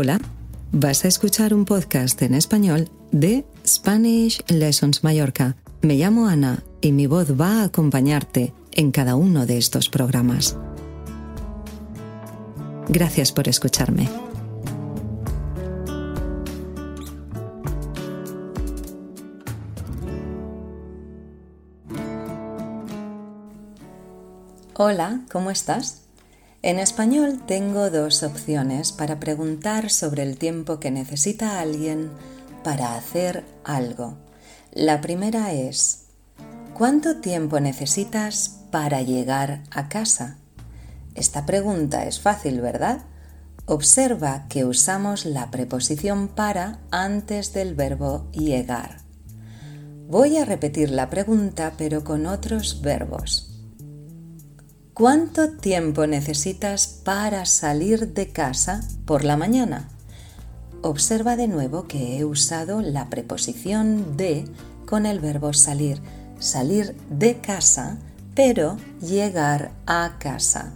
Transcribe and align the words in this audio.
Hola, 0.00 0.20
vas 0.70 1.04
a 1.04 1.08
escuchar 1.08 1.52
un 1.52 1.64
podcast 1.64 2.22
en 2.22 2.34
español 2.34 2.88
de 3.10 3.44
Spanish 3.66 4.40
Lessons 4.46 5.02
Mallorca. 5.02 5.56
Me 5.82 5.96
llamo 5.96 6.28
Ana 6.28 6.62
y 6.80 6.92
mi 6.92 7.08
voz 7.08 7.32
va 7.32 7.62
a 7.62 7.64
acompañarte 7.64 8.54
en 8.70 8.92
cada 8.92 9.16
uno 9.16 9.44
de 9.44 9.58
estos 9.58 9.88
programas. 9.88 10.56
Gracias 12.88 13.32
por 13.32 13.48
escucharme. 13.48 14.08
Hola, 24.74 25.22
¿cómo 25.28 25.50
estás? 25.50 26.07
En 26.60 26.80
español 26.80 27.40
tengo 27.46 27.88
dos 27.88 28.24
opciones 28.24 28.90
para 28.90 29.20
preguntar 29.20 29.90
sobre 29.90 30.24
el 30.24 30.38
tiempo 30.38 30.80
que 30.80 30.90
necesita 30.90 31.60
alguien 31.60 32.10
para 32.64 32.96
hacer 32.96 33.44
algo. 33.62 34.18
La 34.72 35.00
primera 35.00 35.52
es, 35.52 36.06
¿cuánto 36.74 37.18
tiempo 37.18 37.60
necesitas 37.60 38.58
para 38.72 39.02
llegar 39.02 39.62
a 39.70 39.88
casa? 39.88 40.38
Esta 41.14 41.46
pregunta 41.46 42.06
es 42.06 42.18
fácil, 42.18 42.60
¿verdad? 42.60 43.02
Observa 43.66 44.46
que 44.48 44.64
usamos 44.64 45.26
la 45.26 45.52
preposición 45.52 46.26
para 46.26 46.80
antes 46.90 47.52
del 47.52 47.76
verbo 47.76 48.28
llegar. 48.32 49.02
Voy 50.08 50.38
a 50.38 50.44
repetir 50.44 50.90
la 50.90 51.08
pregunta 51.08 51.74
pero 51.78 52.02
con 52.02 52.26
otros 52.26 52.82
verbos. 52.82 53.47
¿Cuánto 54.98 55.50
tiempo 55.50 56.08
necesitas 56.08 56.88
para 56.88 57.46
salir 57.46 58.14
de 58.14 58.32
casa 58.32 58.80
por 59.04 59.22
la 59.22 59.36
mañana? 59.36 59.88
Observa 60.82 61.36
de 61.36 61.46
nuevo 61.46 61.86
que 61.86 62.18
he 62.18 62.24
usado 62.24 62.80
la 62.80 63.08
preposición 63.08 64.16
de 64.16 64.44
con 64.86 65.06
el 65.06 65.20
verbo 65.20 65.52
salir. 65.52 66.02
Salir 66.40 66.96
de 67.10 67.38
casa, 67.40 67.98
pero 68.34 68.76
llegar 69.00 69.70
a 69.86 70.16
casa. 70.18 70.72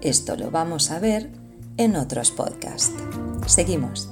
Esto 0.00 0.34
lo 0.34 0.50
vamos 0.50 0.90
a 0.90 0.98
ver 0.98 1.30
en 1.76 1.94
otros 1.94 2.32
podcasts. 2.32 2.92
Seguimos. 3.46 4.08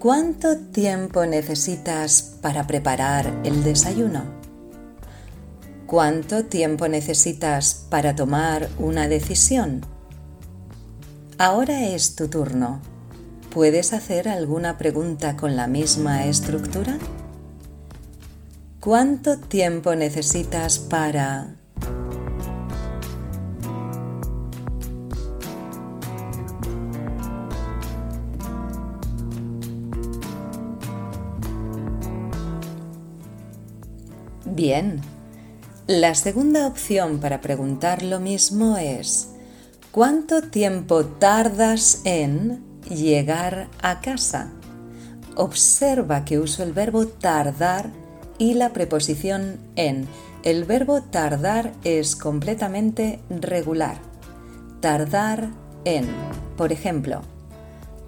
¿Cuánto 0.00 0.56
tiempo 0.56 1.24
necesitas 1.24 2.34
para 2.42 2.66
preparar 2.66 3.32
el 3.44 3.62
desayuno? 3.62 4.41
¿Cuánto 5.92 6.46
tiempo 6.46 6.88
necesitas 6.88 7.86
para 7.90 8.16
tomar 8.16 8.70
una 8.78 9.08
decisión? 9.08 9.84
Ahora 11.36 11.84
es 11.84 12.16
tu 12.16 12.28
turno. 12.28 12.80
¿Puedes 13.50 13.92
hacer 13.92 14.26
alguna 14.26 14.78
pregunta 14.78 15.36
con 15.36 15.54
la 15.54 15.66
misma 15.66 16.24
estructura? 16.24 16.96
¿Cuánto 18.80 19.36
tiempo 19.36 19.94
necesitas 19.94 20.78
para... 20.78 21.56
Bien, 34.46 35.02
la 36.00 36.14
segunda 36.14 36.66
opción 36.66 37.18
para 37.18 37.42
preguntar 37.42 38.02
lo 38.02 38.18
mismo 38.18 38.78
es 38.78 39.28
¿cuánto 39.90 40.40
tiempo 40.40 41.04
tardas 41.04 42.00
en 42.04 42.62
llegar 42.88 43.68
a 43.82 44.00
casa? 44.00 44.50
Observa 45.36 46.24
que 46.24 46.38
uso 46.38 46.62
el 46.62 46.72
verbo 46.72 47.06
tardar 47.06 47.90
y 48.38 48.54
la 48.54 48.72
preposición 48.72 49.58
en. 49.76 50.08
El 50.44 50.64
verbo 50.64 51.02
tardar 51.02 51.74
es 51.84 52.16
completamente 52.16 53.20
regular. 53.28 53.98
Tardar 54.80 55.50
en. 55.84 56.06
Por 56.56 56.72
ejemplo, 56.72 57.20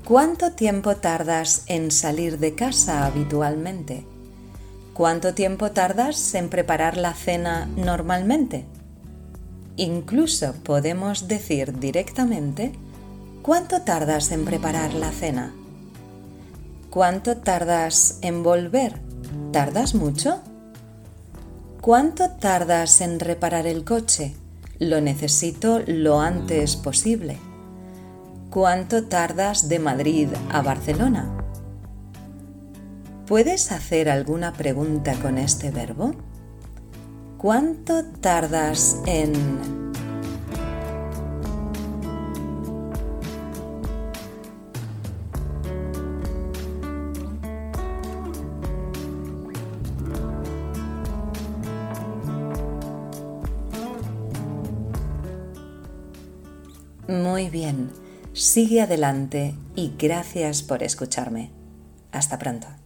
¿cuánto 0.05 0.53
tiempo 0.53 0.97
tardas 0.97 1.65
en 1.67 1.91
salir 1.91 2.39
de 2.39 2.55
casa 2.55 3.05
habitualmente? 3.05 4.07
¿Cuánto 4.95 5.35
tiempo 5.35 5.73
tardas 5.73 6.37
en 6.37 6.49
preparar 6.49 6.97
la 6.97 7.15
cena 7.15 7.67
normalmente? 7.77 8.65
Incluso 9.77 10.53
podemos 10.63 11.27
decir 11.27 11.81
directamente 11.81 12.73
¿cuánto 13.43 13.83
tardas 13.83 14.31
en 14.31 14.45
preparar 14.45 14.95
la 14.95 15.11
cena? 15.11 15.53
¿Cuánto 16.91 17.39
tardas 17.39 18.21
en 18.23 18.45
volver? 18.45 19.01
¿Tardas 19.53 19.97
mucho? 19.97 20.41
¿Cuánto 21.81 22.31
tardas 22.31 23.01
en 23.01 23.19
reparar 23.19 23.67
el 23.67 23.85
coche? 23.85 24.37
Lo 24.79 25.01
necesito 25.01 25.81
lo 25.89 26.21
antes 26.21 26.77
posible. 26.77 27.39
¿Cuánto 28.49 29.07
tardas 29.07 29.69
de 29.69 29.81
Madrid 29.81 30.29
a 30.53 30.63
Barcelona? 30.63 31.44
¿Puedes 33.27 33.73
hacer 33.73 34.11
alguna 34.11 34.53
pregunta 34.53 35.15
con 35.15 35.39
este 35.39 35.71
verbo? 35.71 36.15
¿Cuánto 37.39 38.05
tardas 38.05 39.01
en... 39.07 39.33
Muy 57.09 57.49
bien, 57.49 57.91
sigue 58.35 58.83
adelante 58.83 59.55
y 59.75 59.95
gracias 59.99 60.63
por 60.63 60.83
escucharme. 60.83 61.51
Hasta 62.13 62.39
pronto. 62.39 62.84